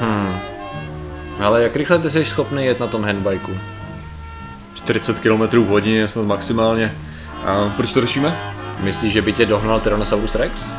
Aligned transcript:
Hmm. 0.00 0.38
Ale 1.40 1.62
jak 1.62 1.76
rychle 1.76 1.98
ty 1.98 2.10
jsi 2.10 2.24
schopný 2.24 2.64
jet 2.64 2.80
na 2.80 2.86
tom 2.86 3.04
handbajku? 3.04 3.52
40 4.74 5.20
km 5.20 5.42
v 5.42 5.66
hodině 5.66 6.08
snad 6.08 6.26
maximálně. 6.26 6.94
A 7.44 7.72
proč 7.76 7.92
to 7.92 8.00
řešíme? 8.00 8.54
Myslíš, 8.80 9.12
že 9.12 9.22
by 9.22 9.32
tě 9.32 9.46
dohnal 9.46 9.80
Tyrannosaurus 9.80 10.34
Rex? 10.34 10.70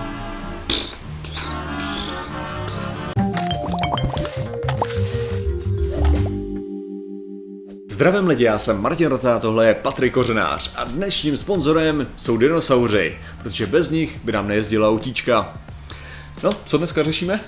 Zdravím 7.89 8.27
lidi, 8.27 8.43
já 8.43 8.57
jsem 8.57 8.81
Martin 8.81 9.07
Rota, 9.07 9.39
tohle 9.39 9.67
je 9.67 9.73
Patrik 9.73 10.13
Kořenář 10.13 10.71
a 10.75 10.83
dnešním 10.83 11.37
sponzorem 11.37 12.07
jsou 12.15 12.37
dinosauři, 12.37 13.17
protože 13.41 13.65
bez 13.65 13.91
nich 13.91 14.19
by 14.23 14.31
nám 14.31 14.47
nejezdila 14.47 14.89
autíčka. 14.89 15.53
No, 16.43 16.49
co 16.65 16.77
dneska 16.77 17.03
řešíme? 17.03 17.39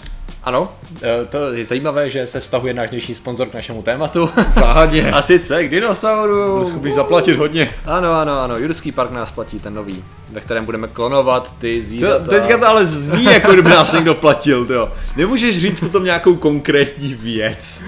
Ano, 0.44 0.73
eh, 1.02 1.26
to 1.30 1.54
je 1.54 1.66
zajímavé, 1.66 2.10
že 2.10 2.28
se 2.28 2.39
vztahuje 2.39 2.73
náš 2.73 2.89
dnešní 2.89 3.16
sponzor 3.16 3.48
k 3.48 3.54
našemu 3.54 3.81
tématu. 3.81 4.30
Záhadně. 4.55 5.12
A 5.13 5.22
sice 5.22 5.63
k 5.63 5.72
dinosauru. 5.72 6.54
Budu 6.54 6.66
schopný 6.66 6.91
zaplatit 6.91 7.38
hodně. 7.38 7.70
Ano, 7.86 8.13
ano, 8.13 8.40
ano, 8.40 8.58
Jurský 8.58 8.91
park 8.91 9.12
nás 9.12 9.32
platí, 9.32 9.59
ten 9.59 9.73
nový, 9.73 10.04
ve 10.32 10.41
kterém 10.41 10.66
budeme 10.66 10.88
klonovat 10.88 11.54
ty 11.59 11.84
zvířata. 11.84 12.26
To, 12.26 12.32
teďka 12.32 12.58
to 12.58 12.68
ale 12.68 12.85
zní, 12.85 13.23
jako 13.23 13.54
kdyby 13.54 13.70
nás 13.70 13.94
někdo 13.94 14.16
platil, 14.16 14.68
jo. 14.70 14.91
Nemůžeš 15.16 15.59
říct 15.59 15.80
potom 15.80 16.04
nějakou 16.04 16.35
konkrétní 16.35 17.13
věc, 17.13 17.84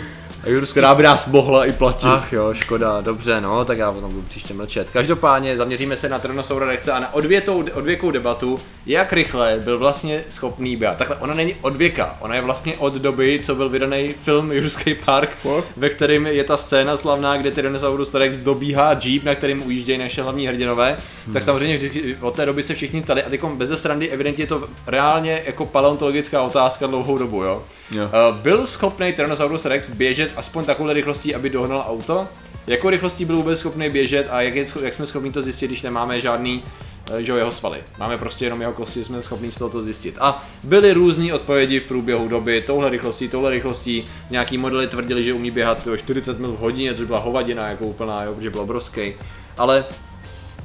A 0.47 0.49
Jurský... 0.49 0.71
která 0.71 0.95
by 0.95 1.03
nás 1.03 1.27
mohla 1.27 1.65
i 1.65 1.71
platit. 1.71 2.07
Ach 2.07 2.33
jo, 2.33 2.53
škoda, 2.53 3.01
dobře, 3.01 3.41
no, 3.41 3.65
tak 3.65 3.77
já 3.77 3.91
potom 3.91 4.09
budu 4.11 4.21
příště 4.21 4.53
mlčet. 4.53 4.89
Každopádně 4.89 5.57
zaměříme 5.57 5.95
se 5.95 6.09
na 6.09 6.19
Tyrannosaura 6.19 6.65
Rexe 6.65 6.91
a 6.91 6.99
na 6.99 7.13
odvětou, 7.13 7.63
odvěkou 7.73 8.11
debatu, 8.11 8.59
jak 8.85 9.13
rychle 9.13 9.59
byl 9.63 9.79
vlastně 9.79 10.23
schopný 10.29 10.75
běhat. 10.75 10.97
Takhle, 10.97 11.15
ona 11.15 11.33
není 11.33 11.55
od 11.61 11.75
věka, 11.75 12.17
ona 12.19 12.35
je 12.35 12.41
vlastně 12.41 12.77
od 12.77 12.93
doby, 12.93 13.39
co 13.43 13.55
byl 13.55 13.69
vydaný 13.69 14.13
film 14.23 14.51
Jurský 14.51 14.95
park, 14.95 15.37
What? 15.43 15.65
ve 15.77 15.89
kterém 15.89 16.27
je 16.27 16.43
ta 16.43 16.57
scéna 16.57 16.97
slavná, 16.97 17.37
kde 17.37 17.51
Tyrannosaurus 17.51 18.13
Rex 18.13 18.39
dobíhá 18.39 18.99
jeep, 19.03 19.23
na 19.23 19.35
kterým 19.35 19.65
ujíždějí 19.65 19.97
naše 19.97 20.23
hlavní 20.23 20.47
hrdinové. 20.47 20.97
Hmm. 21.25 21.33
Tak 21.33 21.43
samozřejmě 21.43 21.77
vždycky, 21.77 22.17
od 22.21 22.35
té 22.35 22.45
doby 22.45 22.63
se 22.63 22.73
všichni 22.73 23.01
tady 23.01 23.23
a 23.23 23.29
teď 23.29 23.43
bez 23.43 23.81
srandy 23.81 24.09
evidentně 24.09 24.43
je 24.43 24.47
to 24.47 24.67
reálně 24.87 25.41
jako 25.45 25.65
paleontologická 25.65 26.41
otázka 26.41 26.87
dlouhou 26.87 27.17
dobu, 27.17 27.43
jo. 27.43 27.63
Jo. 27.91 28.03
Uh, 28.03 28.37
byl 28.37 28.65
schopný 28.65 29.13
Tyrannosaurus 29.13 29.65
Rex 29.65 29.89
běžet 29.89 30.31
aspoň 30.37 30.65
takovou 30.65 30.93
rychlostí, 30.93 31.35
aby 31.35 31.49
dohnal 31.49 31.85
auto? 31.87 32.27
Jakou 32.67 32.89
rychlostí 32.89 33.25
byl 33.25 33.37
vůbec 33.37 33.59
schopný 33.59 33.89
běžet 33.89 34.27
a 34.29 34.41
jak, 34.41 34.55
je, 34.55 34.65
jak 34.81 34.93
jsme 34.93 35.05
schopni 35.05 35.31
to 35.31 35.41
zjistit, 35.41 35.67
když 35.67 35.81
nemáme 35.81 36.21
žádný 36.21 36.63
eh, 37.11 37.23
že 37.23 37.31
jeho 37.31 37.51
svaly. 37.51 37.79
Máme 37.99 38.17
prostě 38.17 38.45
jenom 38.45 38.61
jeho 38.61 38.73
kosti, 38.73 39.03
jsme 39.03 39.21
schopni 39.21 39.51
z 39.51 39.57
toho 39.57 39.69
to 39.69 39.81
zjistit. 39.81 40.15
A 40.19 40.45
byly 40.63 40.93
různé 40.93 41.33
odpovědi 41.33 41.79
v 41.79 41.85
průběhu 41.85 42.27
doby, 42.27 42.61
touhle 42.61 42.89
rychlostí, 42.89 43.27
touhle 43.27 43.51
rychlostí. 43.51 44.05
Nějaký 44.29 44.57
modely 44.57 44.87
tvrdili, 44.87 45.23
že 45.23 45.33
umí 45.33 45.51
běhat 45.51 45.87
jo, 45.87 45.97
40 45.97 46.39
mil 46.39 46.51
v 46.51 46.59
hodině, 46.59 46.95
což 46.95 47.07
byla 47.07 47.19
hovadina 47.19 47.67
jako 47.67 47.85
úplná, 47.85 48.23
jo, 48.23 48.33
protože 48.33 48.49
byl 48.49 48.61
obrovský. 48.61 49.13
Ale 49.57 49.85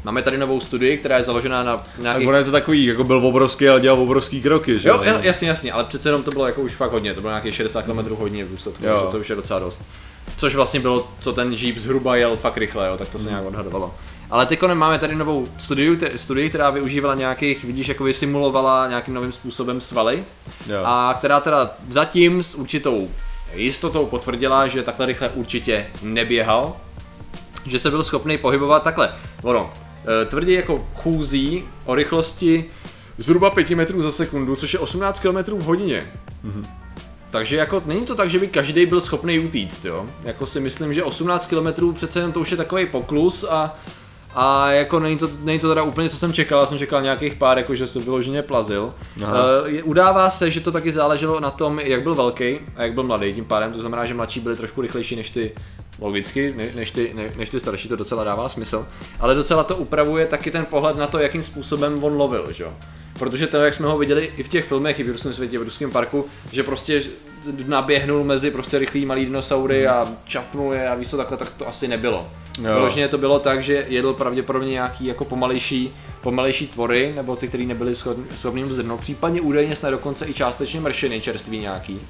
máme 0.04 0.22
tady 0.22 0.38
novou 0.38 0.60
studii, 0.60 0.98
která 0.98 1.16
je 1.16 1.22
založená 1.22 1.62
na 1.62 1.76
Tak 1.76 1.86
nějakých 1.98 2.28
ono 2.28 2.36
je 2.38 2.44
to 2.44 2.50
takový, 2.52 2.84
jako 2.84 3.04
byl 3.04 3.26
obrovský, 3.26 3.68
ale 3.68 3.80
dělal 3.80 4.00
obrovský 4.00 4.42
kroky, 4.42 4.78
že 4.78 4.88
Jo, 4.88 4.98
ja- 5.02 5.20
jasně, 5.20 5.48
jasně, 5.48 5.72
ale 5.72 5.84
přece 5.84 6.08
jenom 6.08 6.22
to 6.22 6.30
bylo 6.30 6.46
jako 6.46 6.60
už 6.60 6.72
fakt 6.74 6.92
hodně, 6.92 7.14
to 7.14 7.20
bylo 7.20 7.30
nějakých 7.30 7.54
60 7.54 7.82
km 7.82 7.98
hodině 8.14 8.44
v 8.44 8.50
důsledku, 8.50 8.84
Jo. 8.84 9.08
to 9.10 9.18
už 9.18 9.30
je 9.30 9.36
docela 9.36 9.58
dost. 9.60 9.82
Což 10.36 10.54
vlastně 10.54 10.80
bylo, 10.80 11.08
co 11.20 11.32
ten 11.32 11.52
Jeep 11.52 11.78
zhruba 11.78 12.16
jel 12.16 12.36
fakt 12.36 12.56
rychle, 12.56 12.88
jo, 12.88 12.96
tak 12.96 13.08
to 13.08 13.18
se 13.18 13.28
nějak 13.28 13.44
odhadovalo. 13.46 13.94
Ale 14.30 14.46
teď 14.46 14.62
máme 14.74 14.98
tady 14.98 15.14
novou 15.14 15.46
studii, 15.58 15.96
te, 15.96 16.18
studii, 16.18 16.48
která 16.48 16.70
využívala 16.70 17.14
nějakých, 17.14 17.64
vidíš, 17.64 17.88
jako 17.88 18.12
simulovala 18.12 18.88
nějakým 18.88 19.14
novým 19.14 19.32
způsobem 19.32 19.80
svaly, 19.80 20.24
Jo. 20.66 20.82
a 20.84 21.14
která 21.18 21.40
teda 21.40 21.70
zatím 21.88 22.42
s 22.42 22.54
určitou 22.54 23.08
jistotou 23.54 24.06
potvrdila, 24.06 24.66
že 24.66 24.82
takhle 24.82 25.06
rychle 25.06 25.28
určitě 25.28 25.86
neběhal, 26.02 26.76
že 27.66 27.78
se 27.78 27.90
byl 27.90 28.02
schopný 28.02 28.38
pohybovat 28.38 28.82
takhle. 28.82 29.14
Ono, 29.42 29.72
eh, 30.04 30.24
tvrdí 30.24 30.52
jako 30.52 30.88
chůzí 30.94 31.64
o 31.84 31.94
rychlosti 31.94 32.64
zhruba 33.18 33.50
5 33.50 33.70
metrů 33.70 34.02
za 34.02 34.10
sekundu, 34.10 34.56
což 34.56 34.72
je 34.72 34.78
18 34.78 35.20
km 35.20 35.36
v 35.36 35.62
hodině. 35.64 36.12
Takže 37.30 37.56
jako 37.56 37.82
není 37.86 38.06
to 38.06 38.14
tak, 38.14 38.30
že 38.30 38.38
by 38.38 38.46
každý 38.46 38.86
byl 38.86 39.00
schopný 39.00 39.38
utíct, 39.38 39.84
jo. 39.84 40.06
Jako 40.24 40.46
si 40.46 40.60
myslím, 40.60 40.94
že 40.94 41.04
18 41.04 41.46
km 41.46 41.92
přece 41.94 42.18
jenom 42.18 42.32
to 42.32 42.40
už 42.40 42.50
je 42.50 42.56
takový 42.56 42.86
poklus 42.86 43.44
a 43.44 43.76
a 44.34 44.70
jako 44.70 45.00
není 45.00 45.18
to, 45.18 45.30
není 45.42 45.58
to 45.58 45.68
teda 45.68 45.82
úplně, 45.82 46.10
co 46.10 46.16
jsem 46.16 46.32
čekal, 46.32 46.60
já 46.60 46.66
jsem 46.66 46.78
čekal 46.78 47.02
nějakých 47.02 47.34
pár, 47.34 47.58
jako 47.58 47.74
že 47.74 47.86
se 47.86 48.00
vyloženě 48.00 48.42
plazil. 48.42 48.94
Aha. 49.24 49.34
Uh, 49.34 49.78
udává 49.84 50.30
se, 50.30 50.50
že 50.50 50.60
to 50.60 50.72
taky 50.72 50.92
záleželo 50.92 51.40
na 51.40 51.50
tom, 51.50 51.80
jak 51.80 52.02
byl 52.02 52.14
velký 52.14 52.58
a 52.76 52.82
jak 52.82 52.94
byl 52.94 53.02
mladý 53.02 53.34
tím 53.34 53.44
pádem, 53.44 53.72
to 53.72 53.80
znamená, 53.80 54.06
že 54.06 54.14
mladší 54.14 54.40
byli 54.40 54.56
trošku 54.56 54.80
rychlejší 54.80 55.16
než 55.16 55.30
ty 55.30 55.52
logicky, 56.00 56.54
ne, 56.56 56.64
než, 56.74 56.90
ty, 56.90 57.12
ne, 57.14 57.30
než 57.36 57.48
ty 57.48 57.60
starší, 57.60 57.88
to 57.88 57.96
docela 57.96 58.24
dává 58.24 58.48
smysl. 58.48 58.86
Ale 59.20 59.34
docela 59.34 59.64
to 59.64 59.76
upravuje 59.76 60.26
taky 60.26 60.50
ten 60.50 60.64
pohled 60.64 60.96
na 60.96 61.06
to, 61.06 61.18
jakým 61.18 61.42
způsobem 61.42 62.04
on 62.04 62.16
lovil, 62.16 62.52
že 62.52 62.64
jo. 62.64 62.72
Protože 63.18 63.46
to, 63.46 63.56
jak 63.56 63.74
jsme 63.74 63.86
ho 63.86 63.98
viděli 63.98 64.32
i 64.36 64.42
v 64.42 64.48
těch 64.48 64.64
filmech, 64.64 65.00
i 65.00 65.02
v 65.02 65.08
ruském 65.08 65.32
světě, 65.32 65.58
v 65.58 65.62
ruském 65.62 65.90
parku, 65.90 66.24
že 66.52 66.62
prostě 66.62 67.02
naběhnul 67.66 68.24
mezi 68.24 68.50
prostě 68.50 68.78
rychlý 68.78 69.06
malý 69.06 69.24
dinosaury 69.24 69.86
a 69.86 70.08
čapnul 70.24 70.72
je 70.72 70.88
a 70.88 70.94
víš 70.94 71.08
co, 71.08 71.16
takhle, 71.16 71.36
tak 71.36 71.50
to 71.50 71.68
asi 71.68 71.88
nebylo. 71.88 72.28
Vyloženě 72.60 73.08
to 73.08 73.18
bylo 73.18 73.38
tak, 73.38 73.62
že 73.62 73.86
jedl 73.88 74.12
pravděpodobně 74.12 74.70
nějaký 74.70 75.06
jako 75.06 75.24
pomalejší, 75.24 75.90
pomalejší 76.20 76.66
tvory, 76.66 77.12
nebo 77.16 77.36
ty, 77.36 77.50
schopni 77.92 78.24
schopni 78.36 78.64
mu 78.64 78.72
zdrhnout, 78.72 79.00
případně 79.00 79.40
údajně 79.40 79.76
snad 79.76 79.90
dokonce 79.90 80.26
i 80.26 80.34
částečně 80.34 80.80
mršiny 80.80 81.20
čerství 81.20 81.58
nějaký. 81.58 82.00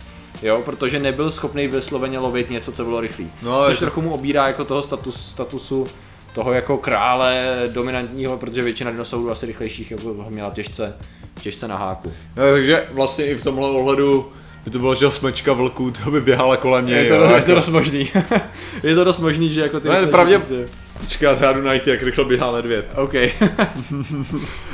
Jo, 0.42 0.62
protože 0.64 0.98
nebyl 0.98 1.30
schopný 1.30 1.68
vysloveně 1.68 2.18
lovit 2.18 2.50
něco, 2.50 2.72
co 2.72 2.84
bylo 2.84 3.00
rychlý. 3.00 3.32
No, 3.42 3.64
Což 3.66 3.74
jako- 3.76 3.80
trochu 3.80 4.02
mu 4.02 4.14
obírá 4.14 4.46
jako 4.46 4.64
toho 4.64 4.82
status, 4.82 5.30
statusu 5.30 5.86
toho 6.34 6.52
jako 6.52 6.76
krále 6.78 7.56
dominantního, 7.72 8.36
protože 8.38 8.62
většina 8.62 8.90
dinosaurů 8.90 9.30
asi 9.30 9.46
rychlejších 9.46 9.90
jako 9.90 10.14
ho 10.14 10.30
měla 10.30 10.50
těžce, 10.50 10.96
těžce 11.42 11.68
na 11.68 11.76
háku. 11.76 12.12
No, 12.36 12.42
takže 12.52 12.88
vlastně 12.92 13.24
i 13.26 13.34
v 13.34 13.42
tomhle 13.42 13.70
ohledu 13.70 14.32
by 14.64 14.70
to 14.70 14.78
bylo, 14.78 14.94
že 14.94 15.10
smečka 15.10 15.52
vlků, 15.52 15.90
to 16.04 16.10
by 16.10 16.20
běhala 16.20 16.56
kolem 16.56 16.86
něj. 16.86 16.96
Je 17.04 17.08
to, 17.08 17.14
jo, 17.14 17.22
je 17.22 17.28
to 17.28 17.34
jako- 17.34 17.54
dost 17.54 17.68
možný. 17.68 18.10
je 18.82 18.94
to 18.94 19.04
dost 19.04 19.20
možný, 19.20 19.52
že 19.52 19.60
jako 19.60 19.80
ty... 19.80 19.88
No, 19.88 19.94
pravdě- 19.94 20.36
prostě- 20.38 20.66
Počkat, 21.00 21.40
já 21.40 21.52
jdu 21.52 21.62
najít, 21.62 21.86
jak 21.86 22.02
rychle 22.02 22.24
běhá 22.24 22.52
medvěd. 22.52 22.86
OK. 22.96 23.14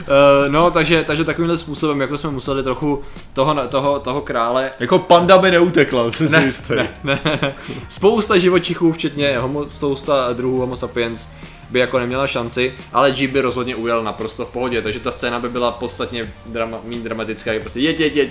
Eh, 0.01 0.49
no, 0.49 0.71
takže, 0.71 1.05
takže 1.05 1.25
takovýmhle 1.25 1.57
způsobem, 1.57 2.01
jako 2.01 2.19
jsme 2.19 2.31
museli 2.31 2.63
trochu 2.63 3.03
toho, 3.33 3.67
toho, 3.69 3.99
toho 4.01 4.21
krále 4.21 4.71
Jako 4.81 4.99
panda 4.99 5.39
by 5.39 5.51
neutekla, 5.51 6.13
jsem 6.13 6.29
si 6.29 6.41
jistý. 6.45 6.75
ne, 6.75 6.89
ne, 7.05 7.19
ne. 7.25 7.55
Spousta 7.89 8.39
živočichů, 8.39 8.93
včetně 8.93 9.39
homo, 9.39 9.67
spousta 9.67 10.33
druhů 10.33 10.59
homo 10.61 10.77
sapiens, 10.77 11.27
by 11.71 11.79
jako 11.79 11.99
neměla 11.99 12.27
šanci, 12.27 12.75
ale 12.93 13.11
Jeep 13.17 13.31
by 13.31 13.41
rozhodně 13.41 13.77
ujel 13.77 14.03
naprosto 14.05 14.47
v 14.47 14.51
pohodě, 14.51 14.83
takže 14.83 15.01
ta 15.01 15.11
scéna 15.11 15.39
by 15.41 15.49
byla 15.49 15.71
podstatně 15.71 16.33
drama, 16.47 16.79
méně 16.85 17.01
dramatická, 17.01 17.53
jak 17.53 17.63
prostě 17.63 17.81
jeď, 17.81 18.01
jeď, 18.01 18.17
jeď. 18.17 18.31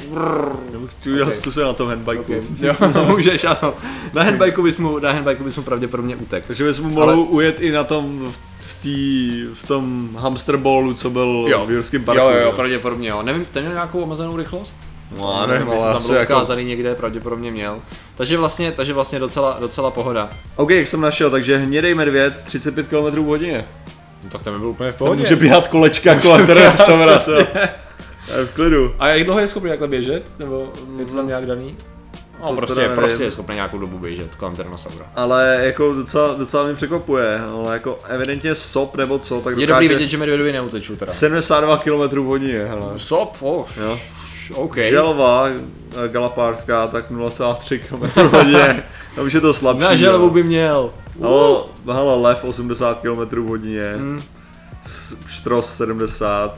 Tu 1.03 1.17
já 1.17 1.25
Ok. 1.27 1.33
zkusil 1.33 1.67
na 1.67 1.73
tom 1.73 1.89
handbajku. 1.89 2.33
Jo, 2.59 2.73
no, 2.95 3.05
můžeš, 3.05 3.43
ano. 3.43 3.73
Na 4.13 4.23
handbajku 4.23 4.63
bys 4.63 4.77
mu, 4.77 4.99
na 4.99 5.11
handbajku 5.11 5.43
bys 5.43 5.57
mu 5.57 5.63
pravděpodobně 5.63 6.15
utek. 6.15 6.45
Takže 6.45 6.63
bys 6.63 6.79
mu 6.79 6.89
mohl 6.89 7.19
ujet 7.19 7.61
i 7.61 7.71
na 7.71 7.83
tom, 7.83 8.31
v, 8.31 8.39
v, 8.59 8.81
tý, 8.81 9.43
v 9.53 9.67
tom 9.67 10.09
hamster 10.19 10.57
ballu, 10.57 10.93
co 10.93 11.09
byl 11.09 11.49
v 11.65 11.71
Jurském 11.71 12.03
parku. 12.03 12.21
jo, 12.21 12.29
jo, 12.29 12.39
jo, 12.41 12.51
pravděpodobně 12.51 13.09
jo. 13.09 13.23
Nevím, 13.23 13.45
ten 13.45 13.63
měl 13.63 13.73
nějakou 13.73 13.99
omezenou 13.99 14.37
rychlost? 14.37 14.77
No, 15.17 15.39
já 15.41 15.45
nevím, 15.47 15.69
ale 15.69 15.93
tam 15.93 16.07
byl 16.07 16.15
jako... 16.15 16.33
ukázaný 16.33 16.63
někde, 16.63 16.95
pravděpodobně 16.95 17.51
měl. 17.51 17.79
Takže 18.15 18.37
vlastně, 18.37 18.71
takže 18.71 18.93
vlastně 18.93 19.19
docela, 19.19 19.57
docela 19.59 19.91
pohoda. 19.91 20.29
OK, 20.55 20.69
jak 20.69 20.87
jsem 20.87 21.01
našel, 21.01 21.29
takže 21.29 21.57
hnědej 21.57 21.95
medvěd, 21.95 22.41
35 22.43 22.87
km 22.87 23.21
v 23.21 23.25
hodině. 23.25 23.65
No, 24.23 24.29
tak 24.29 24.43
to 24.43 24.51
by 24.51 24.59
byl 24.59 24.67
úplně 24.67 24.91
v 24.91 24.95
pohodě. 24.95 25.19
může 25.19 25.35
běhat 25.35 25.67
kolečka 25.67 26.19
kolem 26.19 26.45
Tyrannosaura, 26.45 27.19
co? 27.19 27.31
Je 27.31 28.45
v 28.45 28.53
klidu. 28.53 28.95
A 28.99 29.07
jak 29.07 29.23
dlouho 29.23 29.39
je 29.39 29.47
schopný 29.47 29.69
takhle 29.69 29.87
běžet? 29.87 30.23
Nebo 30.39 30.71
je 30.99 31.05
to 31.05 31.15
tam 31.15 31.27
nějak 31.27 31.45
daný? 31.45 31.75
No, 32.41 32.47
To 32.47 32.55
prostě, 32.55 32.89
prostě 32.95 33.23
je 33.23 33.31
schopný 33.31 33.55
nějakou 33.55 33.77
dobu 33.77 33.97
běžet 33.97 34.35
kolem 34.35 34.55
Tyrannosaura. 34.55 35.05
Ale 35.15 35.59
jako 35.61 35.93
docela, 35.93 36.33
docela 36.33 36.65
mě 36.65 36.73
překvapuje, 36.73 37.39
ale 37.39 37.73
jako 37.73 37.99
evidentně 38.07 38.55
sop 38.55 38.95
nebo 38.95 39.19
co, 39.19 39.41
tak 39.41 39.57
Je 39.57 39.67
dobrý 39.67 39.87
vidět, 39.87 40.07
že 40.07 40.17
medvědovi 40.17 40.51
neuteču 40.51 40.95
teda. 40.95 41.11
72 41.11 41.77
km 41.77 42.19
v 42.19 42.25
hodině, 42.25 42.65
hele. 42.65 42.83
Sop, 42.97 43.35
oh, 43.39 43.65
Jo. 43.81 43.99
OK. 44.55 44.75
Želva 44.75 45.47
eh, 45.47 46.07
galapárská, 46.07 46.87
tak 46.87 47.11
0,3 47.11 47.79
km 47.79 48.05
v 48.05 48.33
hodině. 48.33 48.83
Tam 49.15 49.25
už 49.25 49.33
je 49.33 49.41
to 49.41 49.53
slabší. 49.53 49.81
Na 49.83 49.91
jo. 49.91 49.97
želvu 49.97 50.29
by 50.29 50.43
měl. 50.43 50.91
Ale, 51.23 51.63
hele, 51.93 52.15
lev 52.15 52.43
80 52.43 52.99
km 52.99 53.47
hodině, 53.47 53.93
Hmm. 53.95 54.23
štros 55.27 55.75
70. 55.75 56.57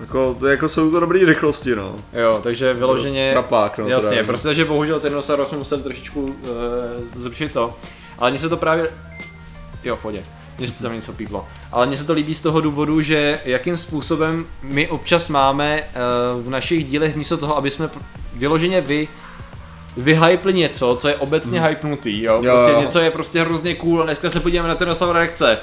Jako, 0.00 0.36
to 0.40 0.46
jako 0.46 0.68
jsou 0.68 0.90
to 0.90 1.00
dobré 1.00 1.24
rychlosti, 1.24 1.76
no. 1.76 1.96
Jo, 2.12 2.40
takže 2.42 2.74
vyloženě... 2.74 3.30
Trapák, 3.32 3.78
no. 3.78 3.88
Jasně, 3.88 4.16
teda. 4.16 4.26
prostě, 4.26 4.54
že 4.54 4.64
bohužel 4.64 5.00
ten 5.00 5.02
Tyrannosaurus 5.02 5.48
jsme 5.48 5.58
museli 5.58 5.82
trošičku 5.82 6.22
uh, 6.22 6.30
zlepšit 7.14 7.52
to. 7.52 7.74
Ale 8.18 8.30
mně 8.30 8.38
se 8.38 8.48
to 8.48 8.56
právě... 8.56 8.88
Jo, 9.84 9.96
v 9.96 10.02
pohodě. 10.02 10.22
Mně 10.60 10.68
se 10.68 10.82
tam 10.82 10.92
něco 10.92 11.12
píplo. 11.12 11.48
Ale 11.72 11.86
mně 11.86 11.96
se 11.96 12.04
to 12.04 12.12
líbí 12.12 12.34
z 12.34 12.40
toho 12.40 12.60
důvodu, 12.60 13.00
že 13.00 13.40
jakým 13.44 13.76
způsobem 13.76 14.46
my 14.62 14.88
občas 14.88 15.28
máme 15.28 15.82
uh, 16.36 16.46
v 16.46 16.50
našich 16.50 16.84
dílech 16.84 17.16
místo 17.16 17.36
toho, 17.36 17.56
aby 17.56 17.70
jsme 17.70 17.90
vyloženě 18.34 18.80
vy 18.80 19.08
vyhypli 19.96 20.52
něco, 20.54 20.96
co 21.00 21.08
je 21.08 21.14
obecně 21.16 21.60
hypnutý, 21.62 22.22
jo, 22.22 22.42
Jo, 22.42 22.52
prostě 22.54 22.72
jo. 22.72 22.80
něco 22.80 22.98
je 22.98 23.10
prostě 23.10 23.40
hrozně 23.40 23.74
cool 23.74 24.02
a 24.02 24.04
dneska 24.04 24.30
se 24.30 24.40
podíváme 24.40 24.68
na 24.68 24.74
Tyrannosaur 24.74 25.16
reakce. 25.16 25.58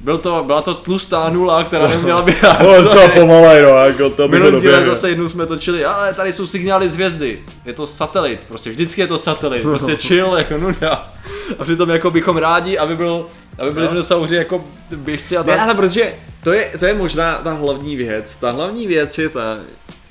Byl 0.00 0.18
to, 0.18 0.42
byla 0.46 0.62
to 0.62 0.74
tlustá 0.74 1.28
nula, 1.30 1.64
která 1.64 1.88
neměla 1.88 2.22
běhat. 2.28 2.60
No, 2.62 2.84
co 2.88 3.08
pomalej, 3.08 3.62
no, 3.62 3.68
jako 3.68 4.10
to 4.10 4.28
bych 4.28 4.40
Minulý 4.40 4.60
díle 4.60 4.84
zase 4.84 5.08
jednou 5.08 5.28
jsme 5.28 5.46
točili, 5.46 5.84
ale 5.84 6.14
tady 6.14 6.32
jsou 6.32 6.46
signály 6.46 6.88
z 6.88 6.94
hvězdy. 6.94 7.42
Je 7.64 7.72
to 7.72 7.86
satelit, 7.86 8.44
prostě 8.48 8.70
vždycky 8.70 9.00
je 9.00 9.06
to 9.06 9.18
satelit, 9.18 9.62
prostě 9.62 9.96
chill, 9.96 10.34
jako 10.36 10.58
nuda. 10.58 11.12
A 11.58 11.64
přitom 11.64 11.90
jako 11.90 12.10
bychom 12.10 12.36
rádi, 12.36 12.78
aby 12.78 12.96
byl, 12.96 13.26
aby 13.58 13.70
byli 13.70 13.88
dinosauři 13.88 14.36
jako 14.36 14.64
běžci 14.96 15.36
a 15.36 15.42
Ne, 15.42 15.46
tak. 15.46 15.60
ale 15.60 15.74
protože 15.74 16.14
to 16.44 16.52
je, 16.52 16.70
to 16.78 16.86
je 16.86 16.94
možná 16.94 17.34
ta 17.34 17.52
hlavní 17.52 17.96
věc. 17.96 18.36
Ta 18.36 18.50
hlavní 18.50 18.86
věc 18.86 19.18
je 19.18 19.28
ta, 19.28 19.58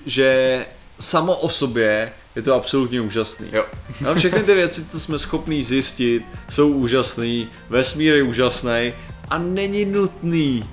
že 0.06 0.66
samo 1.00 1.36
o 1.36 1.50
sobě 1.50 2.12
je 2.36 2.42
to 2.42 2.54
absolutně 2.54 3.02
úžasný. 3.02 3.48
Jo. 3.52 3.66
No, 4.02 4.16
všechny 4.16 4.44
ty 4.44 4.54
věci, 4.54 4.86
co 4.86 5.00
jsme 5.00 5.20
schopní 5.20 5.64
zjistit, 5.64 6.24
jsou 6.50 6.70
úžasný, 6.70 7.48
vesmír 7.70 8.16
je 8.16 8.24
úžasný 8.24 8.94
a 9.17 9.17
není 9.38 9.86
nutný, 9.86 10.64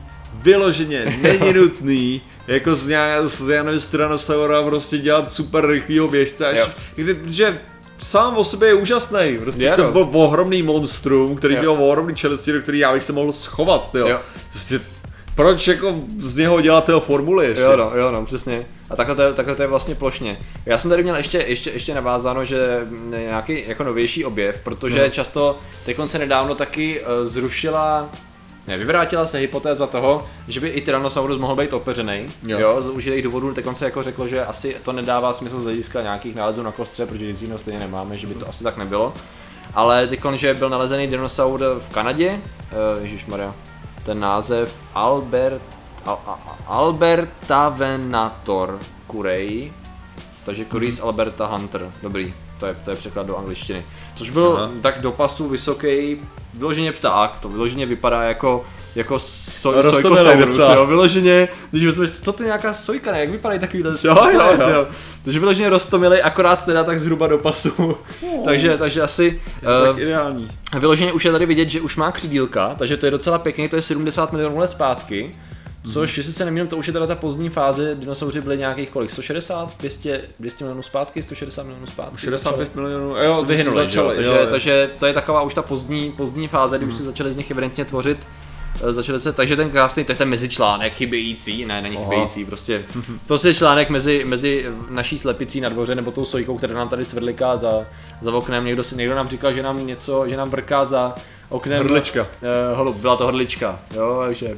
vyloženě 0.43 1.19
není 1.23 1.53
nutný, 1.59 2.21
jako 2.47 2.77
z, 2.77 2.87
nějak, 2.89 3.29
z, 3.29 3.49
já 3.51 3.62
nevím, 3.62 3.81
z 3.81 3.87
Tyrannosaura 3.87 4.62
prostě 4.62 4.99
dělat 4.99 5.33
super 5.33 5.67
rychlýho 5.67 6.09
běžce, 6.09 6.47
až, 6.47 6.71
kdy, 6.95 7.15
protože 7.15 7.61
sám 7.99 8.37
o 8.37 8.45
sobě 8.45 8.69
je 8.69 8.75
úžasný, 8.75 9.39
prostě 9.43 9.62
Je, 9.65 9.73
to 9.73 9.83
no. 9.85 9.91
byl 9.93 10.09
ohromný 10.12 10.62
monstrum, 10.62 11.37
který 11.37 11.56
měl 11.56 11.73
ohromný 11.73 12.15
čelisti, 12.15 12.53
do 12.53 12.62
který 12.62 12.79
já 12.79 12.93
bych 12.93 13.03
se 13.03 13.12
mohl 13.12 13.33
schovat, 13.33 13.93
tyjo. 13.93 14.09
Jo. 14.09 14.21
Prostě, 14.51 14.81
proč 15.35 15.69
jako 15.69 15.95
z 16.19 16.37
něho 16.37 16.61
dělat 16.61 16.85
tyho 16.85 17.01
formuly 17.01 17.47
ještě? 17.47 17.62
Jo 17.62 17.77
no, 17.77 17.93
jo 17.95 18.12
no, 18.12 18.27
přesně. 18.27 18.67
A 18.91 18.97
takhle 18.97 19.15
to, 19.17 19.23
je, 19.23 19.33
takhle 19.33 19.55
to 19.56 19.62
je 19.62 19.69
vlastně 19.69 19.95
plošně. 19.95 20.39
Já 20.67 20.79
jsem 20.79 20.91
tady 20.91 21.03
měl 21.03 21.17
ještě, 21.17 21.39
ještě, 21.39 21.71
ještě 21.71 21.95
navázáno, 21.95 22.45
že 22.45 22.81
nějaký 23.11 23.62
jako 23.67 23.85
novější 23.85 24.25
objev, 24.25 24.61
protože 24.65 25.03
Mhm. 25.03 25.11
často 25.11 25.59
teď 25.87 25.97
se 26.06 26.19
nedávno 26.19 26.55
taky 26.55 27.01
uh, 27.01 27.06
zrušila 27.27 28.09
ne, 28.67 28.79
vyvrátila 28.79 29.27
se 29.27 29.39
hypotéza 29.39 29.87
toho, 29.87 30.27
že 30.49 30.61
by 30.61 30.69
i 30.69 30.81
Tyrannosaurus 30.81 31.39
mohl 31.39 31.57
být 31.57 31.73
opeřený. 31.73 32.27
Jo. 32.47 32.59
Jo. 32.59 32.83
z 32.83 32.89
určitých 32.89 33.23
důvodů, 33.23 33.55
teď 33.55 33.67
se 33.73 33.85
jako 33.85 34.03
řeklo, 34.03 34.29
že 34.29 34.45
asi 34.45 34.77
to 34.83 34.93
nedává 34.93 35.33
smysl 35.33 35.61
z 35.61 35.65
hlediska 35.65 36.03
nějakých 36.03 36.35
nálezů 36.35 36.63
na 36.63 36.73
kostře, 36.73 37.07
protože 37.07 37.27
nic 37.27 37.43
jiného 37.43 37.59
stejně 37.59 37.81
nemáme, 37.81 38.19
že 38.19 38.27
by 38.27 38.35
to 38.35 38.49
asi 38.49 38.65
tak 38.65 38.77
nebylo. 38.77 39.13
Ale 39.75 40.07
teď, 40.07 40.21
že 40.35 40.55
byl 40.55 40.71
nalezený 40.71 41.07
dinosaur 41.07 41.61
v 41.79 41.89
Kanadě, 41.95 42.31
uh, 42.31 42.39
Ježíš 43.03 43.27
Maria, 43.27 43.55
ten 44.05 44.21
název 44.21 44.77
Albert, 44.95 45.63
Al, 46.05 46.19
Al, 46.27 46.39
Albertavenator 46.67 48.79
Curej, 49.11 49.73
takže 50.44 50.64
Curis 50.70 50.99
Mhm. 50.99 51.06
Alberta 51.06 51.46
Hunter, 51.46 51.91
dobrý, 52.02 52.35
to 52.61 52.67
je, 52.67 52.76
to 52.85 52.91
je 52.91 52.96
překlad 52.96 53.26
do 53.26 53.37
angličtiny. 53.38 53.85
Což 54.14 54.31
byl 54.31 54.55
Aha. 54.58 54.70
tak 54.81 55.00
do 55.00 55.12
pasu 55.12 55.49
vysoký, 55.49 56.17
vyloženě 56.55 56.93
pták, 56.93 57.38
to 57.41 57.49
vyloženě 57.49 57.87
vypadá 57.87 58.23
jako 58.23 58.64
jako 58.94 59.19
so, 59.19 59.82
Rostomilý 59.82 60.02
sojkosaurus, 60.02 60.46
docela. 60.49 60.75
jo, 60.75 60.87
vyloženě, 60.87 61.49
když 61.70 61.87
vezmeš, 61.87 62.11
co 62.11 62.32
to 62.32 62.43
je 62.43 62.46
nějaká 62.46 62.73
sojka, 62.73 63.12
ne, 63.12 63.20
jak 63.20 63.31
vypadají 63.31 63.61
takovýhle, 63.61 63.91
Jo, 64.05 64.14
jo, 64.32 64.41
je, 64.67 64.73
jo. 64.75 64.87
Takže 65.25 65.38
vyloženě 65.41 65.69
rostomilý, 65.69 66.23
akorát 66.23 66.64
teda 66.64 66.85
tak 66.85 67.00
zhruba 67.00 67.26
do 67.26 67.38
pasu, 67.38 67.96
takže, 68.44 68.79
takže 68.79 69.02
asi, 69.02 69.43
Tak 69.61 69.93
uh, 69.94 70.00
ideální. 70.00 70.50
Vyloženě 70.79 71.12
už 71.12 71.25
je 71.25 71.32
tady 71.32 71.46
vidět, 71.46 71.70
že 71.70 71.81
už 71.81 71.96
má 71.96 72.12
křídílka, 72.12 72.75
takže 72.79 72.96
to 72.96 73.06
je 73.06 73.11
docela 73.11 73.38
pěkný, 73.38 73.69
to 73.69 73.76
je 73.76 73.82
70 73.82 74.32
milionů 74.32 74.58
let 74.58 74.70
zpátky. 74.70 75.35
Což, 75.93 76.19
jestli 76.19 76.33
se 76.33 76.45
nemýlím, 76.45 76.69
to 76.69 76.77
už 76.77 76.87
je 76.87 76.93
teda 76.93 77.07
ta 77.07 77.15
pozdní 77.15 77.49
fáze, 77.49 77.95
dinosauři 77.95 78.41
byli 78.41 78.59
nějakých 78.59 78.91
kolik, 78.91 79.11
160, 79.11 79.79
200, 79.79 80.25
200 80.41 80.65
milionů 80.65 80.83
zpátky, 80.83 81.23
160 81.23 81.63
milionů 81.63 81.87
zpátky. 81.87 82.19
65 82.19 82.75
milionů, 82.75 83.17
jo, 83.17 83.45
vyhynuli, 83.47 83.77
si 83.77 83.85
začali, 83.85 84.15
takže, 84.15 84.31
jo, 84.31 84.37
jo. 84.37 84.47
takže 84.51 84.91
to 84.99 85.07
je 85.07 85.13
taková 85.13 85.43
už 85.43 85.55
ta 85.55 85.63
pozdní, 85.63 86.13
pozdní 86.13 86.49
fáze, 86.49 86.79
kdy 86.79 86.87
už 86.87 86.97
se 86.97 87.05
začaly 87.05 87.33
z 87.33 87.37
nich 87.37 87.51
evidentně 87.51 87.85
tvořit 87.85 88.19
eh, 88.83 88.93
začaly 88.93 89.21
se, 89.21 89.33
takže 89.33 89.57
ten 89.57 89.71
krásný, 89.71 90.05
to 90.05 90.13
je 90.13 90.17
ten 90.17 90.29
mezičlánek 90.29 90.93
chybějící, 90.93 91.67
ne, 91.67 91.83
není 91.83 91.97
Aha. 91.97 92.05
chybějící, 92.05 92.45
prostě, 92.45 92.85
prostě 93.27 93.49
je 93.49 93.55
článek 93.55 93.91
mezi, 93.91 94.25
mezi 94.27 94.67
naší 94.91 95.19
slepicí 95.19 95.61
na 95.61 95.69
dvoře 95.69 95.95
nebo 95.95 96.11
tou 96.11 96.25
sojkou, 96.25 96.59
která 96.59 96.75
nám 96.75 96.89
tady 96.89 97.05
cvrliká 97.05 97.57
za, 97.57 97.87
za 98.21 98.33
oknem, 98.33 98.65
někdo, 98.65 98.85
si, 98.85 98.97
někdo 98.97 99.15
nám 99.15 99.29
říkal, 99.29 99.53
že 99.53 99.63
nám 99.63 99.87
něco, 99.87 100.29
že 100.29 100.37
nám 100.37 100.51
vrká 100.51 100.85
za 100.85 101.15
oknem. 101.49 101.81
Hrdlička. 101.81 102.21
Uh, 102.21 102.79
holub, 102.79 102.97
byla 102.97 103.17
to 103.17 103.27
hrdlička, 103.27 103.81
jo, 103.95 104.23
takže 104.27 104.57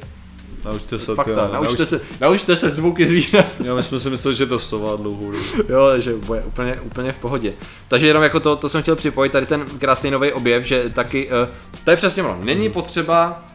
Naučte 0.71 0.99
se, 0.99 1.15
fakta, 1.15 1.47
ty, 1.47 1.53
naučte, 1.53 1.85
se, 1.85 2.01
naučte 2.21 2.55
se 2.55 2.69
zvuky 2.69 3.07
zvířat. 3.07 3.45
Jo, 3.63 3.75
my 3.75 3.83
jsme 3.83 3.99
si 3.99 4.09
mysleli, 4.09 4.37
že 4.37 4.45
to 4.45 4.59
sova 4.59 4.95
dlouhou 4.95 5.31
dobu. 5.31 5.43
Jo, 5.69 5.87
takže 5.91 6.13
bude 6.13 6.41
úplně, 6.41 6.79
úplně 6.81 7.11
v 7.11 7.17
pohodě. 7.17 7.53
Takže 7.87 8.07
jenom 8.07 8.23
jako 8.23 8.39
to, 8.39 8.55
to 8.55 8.69
jsem 8.69 8.81
chtěl 8.81 8.95
připojit, 8.95 9.31
tady 9.31 9.45
ten 9.45 9.65
krásný 9.79 10.11
nový 10.11 10.33
objev, 10.33 10.63
že 10.63 10.89
taky, 10.89 11.27
uh, 11.27 11.33
to 11.83 11.91
je 11.91 11.97
přesně 11.97 12.23
ono, 12.23 12.39
není 12.43 12.69
potřeba 12.69 13.45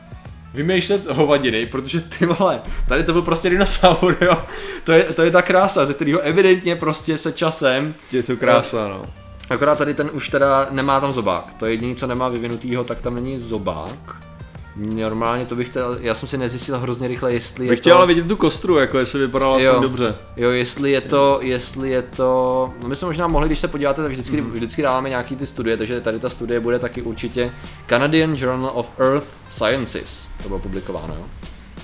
vymýšlet 0.55 1.07
hovadiny, 1.11 1.67
protože 1.67 2.01
ty 2.01 2.27
vole, 2.27 2.61
tady 2.89 3.05
to 3.05 3.13
byl 3.13 3.23
prostě 3.23 3.51
dinosaur, 3.51 4.17
jo. 4.21 4.43
To 4.85 4.93
je, 4.93 5.05
to 5.05 5.23
je 5.23 5.31
ta 5.31 5.43
krása, 5.43 5.87
ze 5.87 5.95
kterého 5.95 6.21
evidentně 6.21 6.77
prostě 6.77 7.19
se 7.19 7.33
časem, 7.33 7.95
Je 8.13 8.23
to 8.23 8.37
krása, 8.37 8.89
no. 8.89 9.05
akorát 9.51 9.79
tady 9.79 9.95
ten 9.95 10.11
už 10.13 10.29
teda 10.29 10.67
nemá 10.71 11.01
tam 11.01 11.13
zobák. 11.13 11.55
To 11.59 11.67
je 11.67 11.73
jediný, 11.73 11.97
co 11.97 12.07
nemá 12.07 12.29
vyvinutýho, 12.29 12.85
tak 12.85 13.01
tam 13.01 13.15
není 13.15 13.39
zobák. 13.39 14.32
Normálně 14.77 15.47
to 15.47 15.57
bych 15.57 15.69
chtěl, 15.69 15.99
já 16.01 16.15
jsem 16.15 16.29
si 16.29 16.39
nezjistil 16.39 16.79
hrozně 16.79 17.09
rychle, 17.09 17.33
jestli 17.33 17.65
je 17.65 17.69
Bych 17.71 17.79
to... 17.79 17.83
chtěl 17.83 17.97
ale 17.97 18.07
vidět 18.07 18.29
tu 18.29 18.37
kostru, 18.37 18.77
jako 18.79 18.99
jestli 18.99 19.21
vypadala 19.21 19.61
Jo. 19.61 19.79
dobře. 19.83 20.15
Jo, 20.37 20.51
jestli 20.51 20.91
je 20.91 21.01
to, 21.01 21.39
jestli 21.43 21.91
je 21.91 22.03
to, 22.03 22.69
no 22.83 22.89
my 22.89 22.97
jsme 22.97 23.07
možná 23.07 23.27
mohli, 23.27 23.49
když 23.49 23.59
se 23.59 23.69
podíváte, 23.69 24.03
tak 24.03 24.11
vždycky, 24.13 24.41
Mhm. 24.41 24.51
vždycky 24.51 24.83
dáváme 24.83 25.09
nějaký 25.09 25.37
ty 25.37 25.47
studie, 25.47 25.77
takže 25.77 26.01
tady 26.01 26.19
ta 26.19 26.29
studie 26.29 26.61
bude 26.61 26.79
taky 26.79 27.03
určitě 27.03 27.53
Canadian 27.89 28.35
Journal 28.37 28.71
of 28.75 28.87
Earth 28.99 29.27
Sciences, 29.49 30.29
to 30.43 30.49
bylo 30.49 30.61
publikováno, 30.61 31.15
jo. 31.15 31.25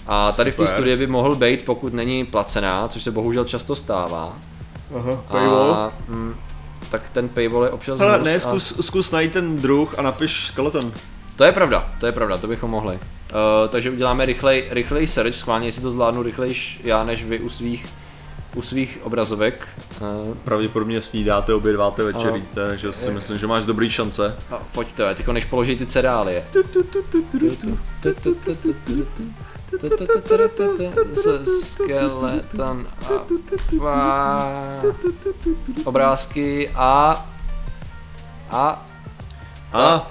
A 0.07 0.33
tady 0.33 0.51
v 0.53 0.57
té 0.57 0.63
Super. 0.63 0.75
studii 0.75 0.97
by 0.97 1.07
mohl 1.07 1.35
být, 1.37 1.65
pokud 1.65 1.93
není 1.95 2.25
placená, 2.25 2.89
což 2.89 3.03
se 3.03 3.11
bohužel 3.11 3.45
často 3.45 3.77
stává. 3.77 4.37
Aha, 4.97 5.25
A, 5.29 5.93
mm, 6.09 6.35
tak 6.91 7.03
ten 7.13 7.29
paywall 7.29 7.65
je 7.65 7.71
občas 7.71 7.99
Hele, 7.99 8.15
hnus 8.15 8.25
ne, 8.25 8.37
a- 8.37 8.41
zkus, 8.41 8.75
zkus 8.87 9.11
najít 9.11 9.33
ten 9.33 9.57
druh 9.57 9.99
a 9.99 10.03
napiš 10.03 10.47
skeleton. 10.47 10.93
To 11.39 11.45
je 11.45 11.53
pravda, 11.53 11.93
to 12.01 12.07
je 12.07 12.13
pravda, 12.13 12.39
to 12.39 12.47
bychom 12.47 12.71
mohli. 12.71 12.95
Uh, 12.95 13.01
takže 13.69 13.91
uděláme 13.91 14.25
rychlej, 14.25 14.65
rychlej 14.71 15.07
search, 15.07 15.35
schválně, 15.35 15.69
jestli 15.69 15.83
to 15.83 15.91
zvládnu 15.91 16.23
rychlejš 16.23 16.81
já 16.85 17.05
než 17.05 17.25
vy 17.25 17.41
u 17.41 17.49
svých, 17.49 17.87
u 18.55 18.63
svých 18.63 18.99
obrazovek. 19.03 19.69
Uh, 20.01 20.35
Pravděpodobně 20.35 21.01
snídáte, 21.01 21.55
obědváte, 21.55 22.03
večeríte, 22.03 22.69
takže 22.69 22.93
si 22.93 23.11
myslím, 23.11 23.39
že 23.39 23.47
máš 23.47 23.65
dobrý 23.65 23.91
šance. 23.91 24.37
No, 24.51 24.61
pojď 24.73 24.89
to, 24.95 25.15
tyko 25.15 25.33
než 25.33 25.45
položí 25.45 25.77
ty 25.77 25.87
cereálie. 25.87 26.45
Skeleton 31.63 32.87
a 33.89 34.47
obrázky 35.85 36.71
a 36.75 37.27
a 38.51 38.87
A, 39.73 40.11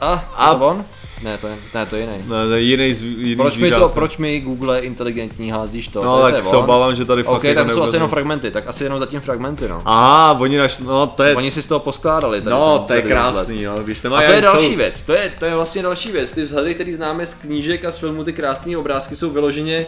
a 0.00 0.24
a 0.36 0.54
to 0.54 0.66
on? 0.66 0.84
Ne, 1.22 1.38
to 1.38 1.46
je, 1.46 1.56
ne, 1.74 1.86
to 1.86 1.96
je 1.96 2.02
jiný. 2.02 2.12
ne, 2.28 2.46
ne, 2.46 2.60
jiný, 2.60 2.92
zví- 2.94 3.14
jiný 3.18 3.36
Proč 3.36 3.56
mi 3.58 3.70
to, 3.70 3.88
proč 3.88 4.16
mi 4.16 4.40
Google 4.40 4.78
inteligentní 4.80 5.50
házíš 5.50 5.88
to? 5.88 6.04
No, 6.04 6.18
to 6.20 6.26
je- 6.26 6.32
tak 6.32 6.40
to 6.42 6.46
je 6.46 6.50
se 6.50 6.56
obávám, 6.56 6.94
že 6.94 7.04
tady 7.04 7.22
fakt 7.22 7.34
OK, 7.34 7.44
jako 7.44 7.60
tak 7.60 7.68
to 7.68 7.74
jsou 7.74 7.82
asi 7.82 7.96
jenom 7.96 8.08
fragmenty, 8.10 8.50
tak 8.50 8.66
asi 8.66 8.84
jenom 8.84 8.98
zatím 8.98 9.20
fragmenty, 9.20 9.68
no. 9.68 9.82
Aha, 9.84 10.36
oni 10.40 10.58
naš, 10.58 10.78
no 10.78 11.06
to 11.06 11.22
je, 11.22 11.36
Oni 11.36 11.50
si 11.50 11.62
z 11.62 11.66
toho 11.66 11.80
poskládali. 11.80 12.40
Tady 12.40 12.50
no 12.56 12.78
ten- 12.78 12.86
to 12.86 12.92
je 12.94 13.02
krásný, 13.02 13.64
no, 13.64 13.74
když 13.74 14.04
A 14.04 14.22
to 14.22 14.32
je 14.32 14.40
další 14.40 14.76
věc, 14.76 15.00
to 15.02 15.12
je, 15.12 15.32
to 15.38 15.44
je 15.44 15.54
vlastně 15.54 15.82
další 15.82 16.12
věc. 16.12 16.32
Ty 16.32 16.42
vzhledy, 16.42 16.74
které 16.74 16.94
známe 16.94 17.26
z 17.26 17.34
knížek 17.34 17.84
a 17.84 17.90
z 17.90 17.98
filmů, 17.98 18.24
ty 18.24 18.32
krásné 18.32 18.76
obrázky 18.76 19.16
jsou 19.16 19.30
vyloženě 19.30 19.86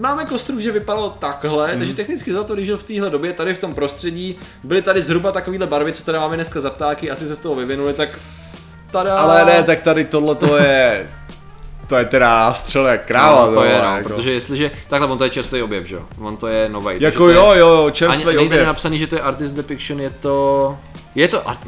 Máme 0.00 0.24
konstrukt, 0.24 0.60
že 0.60 0.72
vypadalo 0.72 1.10
takhle, 1.10 1.64
Mhm. 1.66 1.72
mm. 1.74 1.78
takže 1.78 1.94
technicky 1.94 2.32
za 2.32 2.44
to, 2.44 2.54
když 2.54 2.70
v 2.70 2.82
téhle 2.82 3.10
době, 3.10 3.32
tady 3.32 3.54
v 3.54 3.58
tom 3.58 3.74
prostředí, 3.74 4.36
byly 4.64 4.82
tady 4.82 5.02
zhruba 5.02 5.32
takovéhle 5.32 5.66
barvy, 5.66 5.92
co 5.92 6.04
tady 6.04 6.18
máme 6.18 6.36
dneska 6.36 6.60
za 6.60 6.70
ptáky, 6.70 7.10
asi 7.10 7.26
se 7.26 7.36
z 7.36 7.38
toho 7.38 7.54
vyvinuli, 7.54 7.94
tak 7.94 8.08
tada. 8.90 9.18
Ale 9.18 9.44
ne, 9.44 9.62
tak 9.62 9.80
tady 9.80 10.04
tohle 10.04 10.34
to 10.34 10.56
je, 10.56 11.10
to 11.86 11.96
je 11.96 12.04
teda 12.04 12.52
střel 12.52 12.86
jak 12.86 13.06
kráva, 13.06 13.46
no, 13.46 13.54
to 13.54 13.64
je, 13.64 13.78
no, 13.82 13.96
jako. 13.96 14.08
protože 14.08 14.32
jestliže, 14.32 14.70
takhle 14.88 15.08
on 15.08 15.18
to 15.18 15.24
je 15.24 15.30
čerstvý 15.30 15.62
objev, 15.62 15.84
že 15.86 15.94
jo, 15.94 16.02
on 16.20 16.36
to 16.36 16.46
je 16.46 16.68
nový. 16.68 16.94
Jako 17.00 17.28
jo, 17.28 17.52
jo, 17.54 17.54
jo, 17.54 17.90
čerstvý 17.90 18.26
Ani 18.36 18.38
objev. 18.46 18.66
napsaný, 18.66 18.98
že 18.98 19.06
to 19.06 19.14
je 19.16 19.20
artist 19.22 19.54
depiction, 19.54 20.00
je 20.00 20.10
to, 20.10 20.78
je 21.14 21.28
to 21.28 21.48
art... 21.48 21.60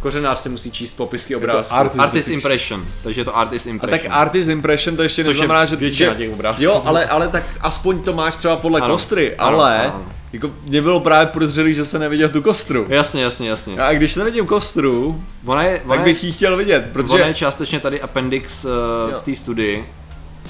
Kořenář 0.00 0.38
si 0.38 0.48
musí 0.48 0.70
číst 0.70 0.92
popisky 0.92 1.36
obrázků. 1.36 1.74
artist 1.74 2.00
artist 2.00 2.28
impression, 2.28 2.86
takže 3.02 3.20
je 3.20 3.24
to 3.24 3.36
artist 3.36 3.66
A 3.66 3.70
impression. 3.70 4.00
tak 4.00 4.10
artist 4.18 4.48
impression 4.48 4.96
to 4.96 5.02
ještě 5.02 5.24
Což 5.24 5.36
je 5.36 5.40
neznamená, 5.42 5.64
že 5.64 5.76
většina 5.76 6.14
těch 6.14 6.32
obrázků. 6.32 6.62
Jo, 6.64 6.82
ale, 6.84 7.06
ale 7.06 7.28
tak 7.28 7.42
aspoň 7.60 8.02
to 8.02 8.12
máš 8.12 8.36
třeba 8.36 8.56
podle 8.56 8.80
Ano. 8.80 8.94
kostry, 8.94 9.36
Ano, 9.36 9.58
ale 9.58 9.80
ano, 9.80 10.04
jako 10.32 10.50
mě 10.64 10.82
bylo 10.82 11.00
právě 11.00 11.26
podezřelý, 11.26 11.74
že 11.74 11.84
se 11.84 11.98
neviděl 11.98 12.28
tu 12.28 12.42
kostru. 12.42 12.86
Jasně, 12.88 13.22
jasně, 13.22 13.48
jasně. 13.48 13.80
A 13.80 13.92
když 13.92 14.16
nevidím 14.16 14.46
kostru, 14.46 15.22
Ona 15.46 15.62
je, 15.62 15.80
ona 15.84 15.96
tak 15.96 16.06
je, 16.06 16.12
bych 16.12 16.24
ji 16.24 16.32
chtěl 16.32 16.56
vidět, 16.56 16.82
ona 16.84 16.92
protože 16.92 17.18
je 17.22 17.34
částečně 17.34 17.80
tady 17.80 18.00
appendix 18.00 18.64
uh, 18.64 18.70
v 19.18 19.22
té 19.22 19.34
studii. 19.34 19.84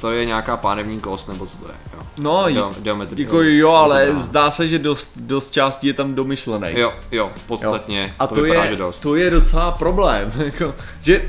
To 0.00 0.12
je 0.12 0.24
nějaká 0.24 0.56
pánevní 0.56 1.00
kost, 1.00 1.28
nebo 1.28 1.46
co 1.46 1.58
to 1.58 1.64
je, 1.68 1.74
jo. 1.96 2.02
No, 2.18 2.46
geometrii- 2.82 3.22
jako 3.24 3.42
jo, 3.42 3.70
ale 3.70 4.00
rozebrán. 4.00 4.22
zdá 4.24 4.50
se, 4.50 4.68
že 4.68 4.78
dost, 4.78 5.12
dost 5.16 5.50
částí 5.52 5.86
je 5.86 5.92
tam 5.94 6.14
domyšlený. 6.14 6.68
Jo, 6.76 6.92
jo, 7.12 7.30
podstatně, 7.46 8.14
A 8.18 8.26
to, 8.26 8.34
to, 8.34 8.40
vypadá, 8.42 8.64
je, 8.64 8.70
že 8.70 8.76
dost. 8.76 9.00
to 9.00 9.14
je 9.14 9.30
docela 9.30 9.70
problém, 9.72 10.32
jako, 10.44 10.74
že 11.02 11.22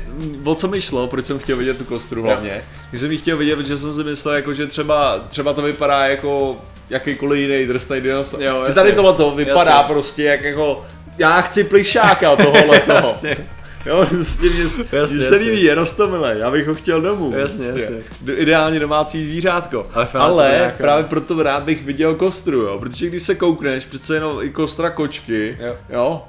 o 0.44 0.54
co 0.54 0.68
mi 0.68 0.80
šlo, 0.80 1.06
proč 1.06 1.24
jsem 1.24 1.38
chtěl 1.38 1.56
vidět 1.56 1.78
tu 1.78 1.84
kostru 1.84 2.22
hlavně, 2.22 2.62
když 2.90 3.00
jsem 3.00 3.12
ji 3.12 3.18
chtěl 3.18 3.36
vidět, 3.36 3.56
protože 3.56 3.76
jsem 3.78 3.92
si 3.92 4.04
myslel, 4.04 4.34
jako, 4.34 4.54
že 4.54 4.66
třeba, 4.66 5.18
třeba 5.28 5.52
to 5.52 5.62
vypadá 5.62 6.06
jako 6.06 6.56
jakýkoliv 6.90 7.48
jiný 7.50 7.66
drsný 7.66 8.00
dinosaur, 8.00 8.42
Jo, 8.42 8.52
že 8.54 8.58
jasně. 8.58 8.74
tady 8.74 8.92
tohle 8.92 9.12
to 9.12 9.30
vypadá 9.30 9.70
Jasně. 9.70 9.92
prostě 9.94 10.22
jak 10.24 10.42
jako, 10.42 10.84
já 11.18 11.40
chci 11.40 11.64
plišáka 11.64 12.36
tohohle 12.36 12.80
toho. 12.80 13.14
Jo, 13.86 14.06
prostě 14.10 14.50
mě, 14.50 14.62
Jasně, 14.62 14.84
mě 14.92 15.06
se 15.08 15.34
jasně. 15.34 15.36
líbí, 15.36 15.62
je 15.62 15.74
rostomilej, 15.74 16.38
já 16.38 16.50
bych 16.50 16.66
ho 16.68 16.74
chtěl 16.74 17.00
domů. 17.00 17.32
Jasně, 17.36 17.72
prostě. 17.72 17.80
jasně. 17.80 18.32
Ideálně 18.34 18.80
domácí 18.80 19.24
zvířátko. 19.24 19.86
Ale 19.94 20.08
Ale 20.14 20.50
nějaká- 20.56 20.76
právě 20.78 21.04
proto 21.04 21.42
rád 21.42 21.62
bych 21.62 21.84
viděl 21.84 22.14
kostru, 22.14 22.60
jo, 22.60 22.78
protože 22.78 23.06
když 23.06 23.22
se 23.22 23.34
koukneš, 23.34 23.84
přece 23.86 24.14
jenom 24.14 24.38
i 24.42 24.50
kostra 24.50 24.90
kočky, 24.90 25.58
Jo. 25.60 25.74
jo 25.90 26.22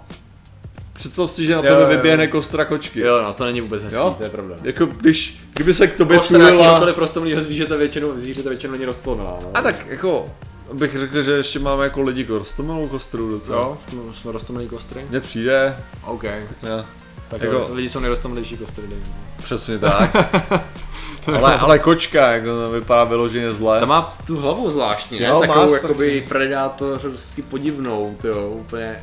Představ 0.93 1.29
si, 1.31 1.45
že 1.45 1.51
na 1.55 1.57
Jo, 1.57 1.63
tebe 1.63 1.81
jo, 1.81 1.87
vyběhne 1.97 2.27
kostra 2.27 2.65
kočky. 2.65 2.99
Jo, 2.99 3.21
no 3.23 3.33
to 3.33 3.45
není 3.45 3.61
vůbec 3.61 3.83
hezký, 3.83 3.99
Jo? 3.99 4.15
to 4.17 4.23
je 4.23 4.29
pravda. 4.29 4.55
Jako 4.63 4.85
když, 4.85 5.39
kdyby 5.53 5.73
se 5.73 5.87
k 5.87 5.97
tobě 5.97 6.17
Kostra 6.17 6.37
tulila... 6.39 6.65
jakýkoliv 6.67 6.97
rostomilýho 6.97 7.41
zvířete 7.41 7.77
většinou, 7.77 8.13
zvířete 8.19 8.49
většinou 8.49 8.71
není 8.73 8.85
rostomilá, 8.85 9.39
no. 9.41 9.51
A 9.53 9.61
tak 9.61 9.85
jako, 9.89 10.25
bych 10.73 10.97
řekl, 10.99 11.21
že 11.23 11.31
ještě 11.31 11.59
máme 11.59 11.83
jako 11.83 12.01
lidi 12.01 12.25
rostomilou 12.29 12.87
kostru 12.87 13.31
docela. 13.31 13.57
Jo, 13.57 13.77
jsme, 13.89 13.99
jsme 14.13 14.31
rostomilý 14.31 14.67
kostry? 14.67 15.05
Mně 15.09 15.19
přijde, 15.19 15.75
OK. 16.05 16.23
ne, 16.63 16.85
Tak 17.31 17.41
Jako- 17.41 17.73
lidi 17.73 17.89
jsou 17.89 17.99
dej. 18.87 18.97
no. 19.05 19.13
přesně 19.43 19.79
tak. 19.79 20.15
ale, 21.37 21.57
ale 21.57 21.79
kočka, 21.79 22.31
jako 22.31 22.45
to 22.47 22.69
vypadá 22.71 23.03
vyloženě 23.03 23.53
zle. 23.53 23.79
Ta 23.79 23.85
má 23.85 24.17
tu 24.27 24.37
hlavu 24.37 24.71
zvláštní, 24.71 25.21
Jo, 25.21 25.39
ne? 25.41 25.47
má 25.47 25.53
Takovou 25.53 25.73
jakoby 25.73 26.25
predátorsky 26.29 27.41
podivnou, 27.41 28.15
jo, 28.23 28.49
úplně. 28.49 28.99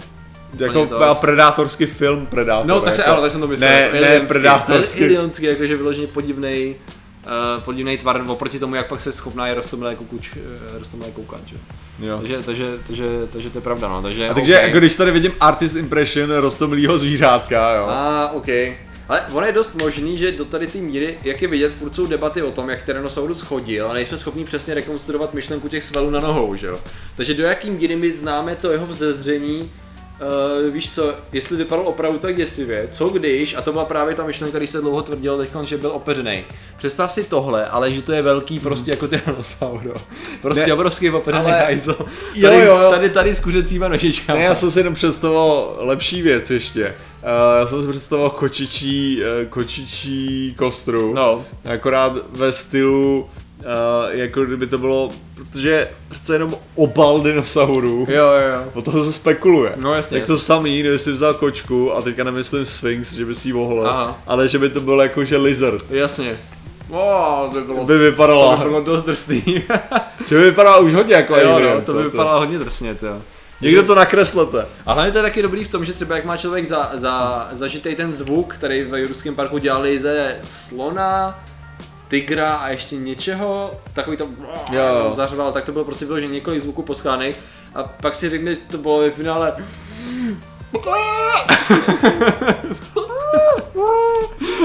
jako 0.59 0.87
to- 0.87 0.99
to... 0.99 1.15
predátorský 1.21 1.87
film 1.87 2.27
Predátor. 2.27 2.67
No, 2.67 2.81
tak 2.81 2.95
se, 2.95 3.01
jako. 3.01 3.13
ale 3.13 3.23
tak 3.23 3.31
jsem 3.31 3.41
to 3.41 3.49
myslel. 3.49 3.71
Ne, 3.71 3.81
jako 3.81 3.97
ne, 3.97 4.21
predátorský. 4.21 5.05
Alienský, 5.05 5.47
jakože 5.47 5.77
vyloženě 5.77 6.07
podivnej, 6.07 6.77
uh, 7.57 7.63
podivnej 7.63 7.99
tvar 7.99 8.25
oproti 8.27 8.59
tomu, 8.59 8.75
jak 8.75 8.87
pak 8.87 9.01
se 9.01 9.13
schopná 9.13 9.47
je 9.47 9.55
rostomilé 9.55 9.95
kukuč, 9.95 10.31
uh, 10.37 10.79
rostomilé 10.79 11.11
koukat, 11.11 11.41
že? 11.47 11.57
Jo. 11.99 12.19
Takže, 12.19 12.43
takže, 12.43 12.79
takže, 12.87 13.05
takže 13.31 13.51
to 13.51 13.59
je 13.59 13.63
pravda, 13.63 13.89
no, 13.89 14.03
takže 14.03 14.29
A 14.29 14.35
takže 14.35 14.55
okay. 14.55 14.67
jako 14.67 14.79
když 14.79 14.95
tady 14.95 15.11
vidím 15.11 15.33
artist 15.41 15.77
impression 15.77 16.31
rostomilýho 16.31 16.99
zvířátka, 16.99 17.75
jo. 17.75 17.87
A, 17.89 18.31
OK. 18.33 18.49
Ale 19.09 19.21
ono 19.33 19.47
je 19.47 19.53
dost 19.53 19.83
možný, 19.83 20.19
že 20.19 20.33
do 20.33 20.45
tady 20.45 20.67
té 20.67 20.79
míry, 20.79 21.19
jak 21.25 21.43
je 21.43 21.49
vidět, 21.49 21.73
furt 21.73 21.95
jsou 21.95 22.07
debaty 22.07 22.43
o 22.43 22.51
tom, 22.51 22.71
jak 22.71 22.83
Tyrannosaurus 22.83 23.41
chodil 23.41 23.91
a 23.91 23.95
nejsme 23.95 24.19
schopni 24.19 24.45
přesně 24.45 24.75
rekonstruovat 24.75 25.35
myšlenku 25.35 25.69
těch 25.69 25.85
svalů 25.85 26.11
na 26.11 26.21
nohou, 26.21 26.55
že 26.55 26.67
jo? 26.67 26.81
Takže 27.17 27.35
do 27.35 27.45
jaký 27.45 27.71
míry 27.71 27.97
my 27.97 28.13
známe 28.13 28.57
to 28.57 28.73
jeho 28.73 28.87
vzezření, 28.87 29.71
Uh, 30.21 30.71
víš 30.75 30.95
co, 30.95 31.15
jestli 31.33 31.57
vypadal 31.57 31.89
opravdu 31.89 32.19
tak 32.19 32.37
děsivě, 32.37 32.89
co 32.93 33.09
když, 33.09 33.55
a 33.55 33.61
to 33.63 33.73
byla 33.73 33.85
právě 33.85 34.15
ta 34.15 34.25
myšlenka, 34.27 34.59
když 34.59 34.71
se 34.71 34.81
dlouho 34.81 35.03
tvrdilo 35.03 35.39
teď, 35.39 35.51
že 35.65 35.79
byl 35.79 35.91
opeřený. 35.91 36.45
Představ 36.79 37.13
si 37.13 37.25
tohle, 37.25 37.67
ale 37.67 37.93
že 37.93 38.03
to 38.03 38.13
je 38.13 38.23
velký 38.23 38.59
prostě 38.61 38.91
jako 38.91 39.09
Tyrannosaur, 39.09 39.81
jo. 39.85 39.95
Prostě 40.43 40.61
Ne, 40.61 40.67
ne, 40.67 40.75
obrovský 40.75 41.11
opeřený 41.11 41.45
ale- 41.45 41.61
hajzl. 41.61 41.97
Jo, 42.35 42.51
Tady, 42.51 42.61
jo, 42.67 42.77
jo. 42.79 42.91
tady, 42.91 43.11
tady 43.11 43.35
s 43.35 43.41
kuřecíma 43.41 43.89
nožičkama. 43.89 44.39
Ne, 44.39 44.45
já 44.45 44.55
jsem 44.55 44.71
si 44.71 44.81
jenom 44.81 44.95
představoval 44.95 45.77
lepší 45.81 46.23
věc 46.23 46.51
ještě. 46.51 46.85
Uh, 46.85 47.59
já 47.61 47.67
jsem 47.67 47.83
si 47.83 47.89
představoval 47.89 48.31
kočičí, 48.31 49.21
uh, 49.23 49.49
kočičí 49.49 50.55
kostru. 50.59 51.15
No. 51.15 51.45
Akorát 51.75 52.13
ve 52.33 52.53
stylu, 52.53 53.31
uh, 53.59 53.65
jako 54.11 54.45
kdyby 54.45 54.67
to 54.67 54.79
bylo, 54.79 55.11
protože 55.35 55.89
přece 56.09 56.35
jenom 56.35 56.55
obal 56.75 57.21
dinosaurů. 57.21 58.07
Jo, 58.11 58.27
jo, 58.27 58.49
jo. 58.55 58.71
O 58.75 58.83
toho 58.83 59.05
se 59.05 59.13
spekuluje. 59.13 59.73
No 59.77 59.95
jasně, 59.95 60.19
Tak 60.19 60.27
to 60.27 60.39
samý, 60.39 60.81
kdyby 60.81 60.99
si 60.99 61.13
vzal 61.13 61.35
kočku 61.35 61.95
a 61.95 62.03
teďka 62.03 62.25
nemyslím 62.25 62.67
Sphinx, 62.67 63.13
že 63.13 63.25
by 63.25 63.35
si 63.35 63.49
ji 63.49 63.55
Aha. 63.85 64.23
ale 64.27 64.49
že 64.49 64.59
by 64.59 64.71
to 64.71 64.81
bylo 64.81 65.03
jako 65.03 65.25
že 65.25 65.37
lizard. 65.37 65.85
Jasně. 65.91 66.37
Wow, 66.89 67.51
to 67.53 67.61
by 67.61 67.67
bylo, 67.67 67.85
By 67.85 67.93
to 67.93 67.99
vypadala, 67.99 68.57
by 68.57 68.65
bylo 68.65 68.81
dost 68.81 69.03
drsný. 69.03 69.43
že 70.29 70.35
by 70.35 70.43
vypadala 70.43 70.79
už 70.79 70.95
hodně 70.95 71.15
jako 71.15 71.37
jo, 71.37 71.53
alien, 71.53 71.75
no, 71.75 71.81
to 71.81 71.93
by 71.93 72.03
vypadalo 72.03 72.39
hodně 72.39 72.59
drsně, 72.59 72.95
to. 72.95 73.07
Někdo 73.61 73.83
to 73.83 73.95
nakreslete. 73.95 74.67
A 74.87 74.93
hlavně 74.93 75.13
to 75.13 75.19
je 75.19 75.23
taky 75.23 75.43
dobrý 75.43 75.65
v 75.65 75.71
tom, 75.71 75.85
že 75.85 75.93
třeba 75.93 76.17
jak 76.17 76.25
má 76.25 76.37
člověk 76.37 76.67
za, 76.67 76.91
za, 76.95 77.49
zažitej 77.53 77.97
ten 77.97 78.13
zvuk, 78.13 78.55
který 78.55 78.85
v 78.85 78.95
Jurském 78.97 79.35
parku 79.35 79.59
dělali 79.59 79.99
ze 79.99 80.37
slona, 80.45 81.41
tygra 82.09 82.55
a 82.55 82.69
ještě 82.69 82.97
něčeho, 82.97 83.71
takový 83.93 84.17
to 84.17 84.29
Jo, 84.73 85.13
zařval, 85.15 85.53
tak 85.53 85.65
to 85.65 85.73
bylo 85.73 85.85
prostě 85.85 86.05
vyloženě 86.05 86.35
několik 86.35 86.61
zvuků 86.61 86.83
poschánej 86.83 87.35
a 87.75 87.83
pak 87.83 88.15
si 88.15 88.31
řekne, 88.31 88.55
že 88.55 88.61
to 88.71 88.79
bylo 88.79 88.99
ve 88.99 89.11
finále 89.11 89.57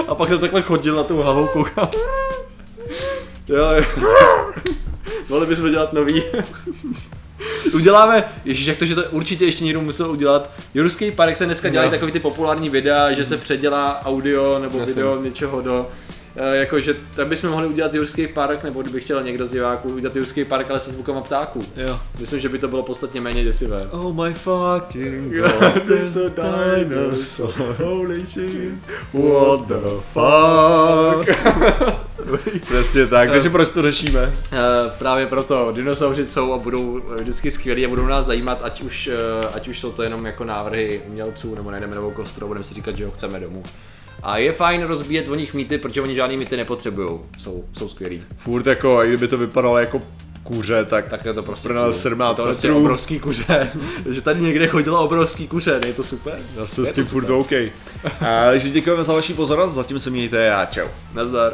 a 0.07 0.15
pak 0.15 0.29
to 0.29 0.38
takhle 0.39 0.62
chodil 0.62 0.95
na 0.95 1.03
tou 1.03 1.17
hlavou 1.17 1.47
koukal. 1.47 1.89
Jo, 3.47 3.69
jo. 3.71 3.85
Mohli 5.29 5.45
bychom 5.47 5.71
dělat 5.71 5.93
nový. 5.93 6.23
Uděláme, 7.73 8.23
ježíš, 8.45 8.67
jak 8.67 8.77
to, 8.77 8.85
že 8.85 8.95
to 8.95 9.03
určitě 9.12 9.45
ještě 9.45 9.63
někdo 9.63 9.81
musel 9.81 10.12
udělat. 10.12 10.50
Jurský 10.73 11.12
park 11.12 11.38
se 11.38 11.45
dneska 11.45 11.69
dělají 11.69 11.89
No. 11.89 11.95
takový 11.95 12.12
ty 12.12 12.19
populární 12.19 12.69
videa, 12.69 13.13
že 13.13 13.25
se 13.25 13.38
předělá 13.38 14.01
audio 14.05 14.59
nebo 14.59 14.79
Jasně. 14.79 14.95
video 14.95 15.21
něčeho 15.21 15.62
do 15.62 15.88
jakože 16.36 16.96
tak 17.16 17.28
bychom 17.28 17.50
mohli 17.50 17.68
udělat 17.68 17.94
Jurský 17.94 18.28
park, 18.28 18.63
nebo 18.63 18.82
kdyby 18.82 19.02
chtěl 19.02 19.24
někdo 19.24 19.48
z 19.48 19.52
diváků 19.52 19.90
udělat 19.90 20.16
Jurský 20.16 20.46
park, 20.46 20.70
ale 20.70 20.80
se 20.80 20.92
zvukama 20.92 21.22
ptáků. 21.22 21.66
Jo. 21.75 22.00
Myslím, 22.20 22.40
že 22.40 22.50
by 22.50 22.60
to 22.60 22.68
bylo 22.68 22.84
podstatně 22.84 23.22
méně 23.22 23.44
děsivé. 23.44 23.88
Oh 23.92 24.24
my 24.24 24.34
fucking 24.34 25.34
God, 25.34 25.84
there's 25.88 26.16
a 26.16 26.30
dinosaur, 26.84 27.75
holy 27.84 28.25
shit, 28.25 28.74
what 29.13 29.68
the 29.68 30.02
fuck. 30.13 31.38
Přesně 32.62 33.08
tak, 33.08 33.32
takže 33.32 33.50
proč 33.50 33.70
to 33.70 33.82
řešíme? 33.82 34.34
Eh, 34.52 34.58
právě 34.98 35.28
proto 35.28 35.72
dinosauři 35.72 36.25
jsou 36.25 36.54
a 36.54 36.58
budou 36.58 37.02
vždycky 37.22 37.52
skvělí 37.52 37.86
a 37.86 37.90
budou 37.90 38.06
nás 38.06 38.25
zajímat, 38.25 38.60
ať 38.63 38.82
už, 38.82 39.08
eh, 39.08 39.48
ať 39.54 39.68
už 39.68 39.80
jsou 39.80 39.92
to 39.92 40.04
jenom 40.04 40.25
jako 40.25 40.44
návrhy 40.44 41.02
umělců, 41.08 41.56
nebo 41.56 41.72
najdeme 41.72 41.96
novou 41.96 42.12
kostru 42.12 42.48
budeme 42.48 42.66
si 42.66 42.74
říkat, 42.74 42.98
že 42.98 43.06
ho 43.06 43.12
chceme 43.12 43.40
domů. 43.40 43.63
A 44.24 44.38
je 44.38 44.53
fajn 44.53 44.84
rozbíjet 44.84 45.27
o 45.27 45.36
nich 45.36 45.53
mýty, 45.53 45.77
protože 45.77 46.01
oni 46.01 46.15
žádný 46.15 46.38
mýty 46.38 46.58
nepotřebují. 46.58 47.20
Jsou, 47.39 47.63
jsou 47.74 47.89
skvělí. 47.89 48.24
Furt 48.38 48.65
jako, 48.68 49.03
i 49.03 49.08
kdyby 49.08 49.27
to 49.27 49.38
vypadalo 49.38 49.77
jako 49.77 50.01
kuře, 50.44 50.86
tak, 50.86 51.08
Tak 51.10 51.25
je 51.25 51.34
to 51.34 51.44
prostě 51.44 51.68
Pro 51.68 51.77
nás 51.77 51.89
cool. 51.96 52.01
17 52.01 52.30
je 52.32 52.36
to 52.36 52.44
prostě 52.44 52.68
metrů. 52.68 52.82
obrovský 52.82 53.20
kuře. 53.20 53.70
že 54.10 54.22
tady 54.22 54.42
někde 54.42 54.68
chodilo 54.68 55.03
obrovský 55.03 55.48
kuře, 55.48 55.82
je 55.86 55.94
to 55.94 56.03
super. 56.03 56.39
já 56.56 56.68
jsem 56.68 56.84
Je 56.86 56.89
s 56.92 56.94
tím 56.94 57.06
furt. 57.06 57.30
OK. 57.30 57.51
A, 57.51 58.46
takže 58.46 58.70
děkujeme 58.70 59.03
za 59.03 59.13
vaši 59.13 59.34
pozornost, 59.34 59.74
zatím 59.74 60.00
se 60.00 60.10
mějte 60.10 60.53
a 60.53 60.65
čau. 60.65 60.88
Nazdar. 61.13 61.53